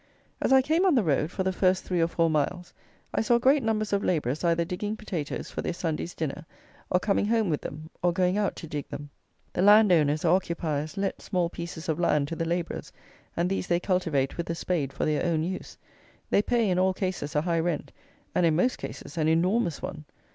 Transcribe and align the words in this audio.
As 0.41 0.51
I 0.51 0.63
came 0.63 0.83
on 0.83 0.95
the 0.95 1.03
road, 1.03 1.29
for 1.29 1.43
the 1.43 1.53
first 1.53 1.83
three 1.83 2.01
or 2.01 2.07
four 2.07 2.27
miles, 2.27 2.73
I 3.13 3.21
saw 3.21 3.37
great 3.37 3.61
numbers 3.61 3.93
of 3.93 4.03
labourers 4.03 4.43
either 4.43 4.65
digging 4.65 4.97
potatoes 4.97 5.51
for 5.51 5.61
their 5.61 5.73
Sunday's 5.75 6.15
dinner, 6.15 6.47
or 6.89 6.99
coming 6.99 7.27
home 7.27 7.51
with 7.51 7.61
them, 7.61 7.87
or 8.01 8.11
going 8.11 8.35
out 8.35 8.55
to 8.55 8.67
dig 8.67 8.87
them. 8.89 9.11
The 9.53 9.61
land 9.61 9.91
owners, 9.91 10.25
or 10.25 10.35
occupiers, 10.35 10.97
let 10.97 11.21
small 11.21 11.49
pieces 11.51 11.87
of 11.87 11.99
land 11.99 12.29
to 12.29 12.35
the 12.35 12.45
labourers, 12.45 12.91
and 13.37 13.47
these 13.47 13.67
they 13.67 13.79
cultivate 13.79 14.37
with 14.37 14.47
the 14.47 14.55
spade 14.55 14.91
for 14.91 15.05
their 15.05 15.23
own 15.23 15.43
use. 15.43 15.77
They 16.31 16.41
pay 16.41 16.67
in 16.67 16.79
all 16.79 16.95
cases 16.95 17.35
a 17.35 17.41
high 17.41 17.59
rent, 17.59 17.91
and 18.33 18.43
in 18.43 18.55
most 18.55 18.77
cases 18.79 19.19
an 19.19 19.27
enormous 19.27 19.83
one. 19.83 20.05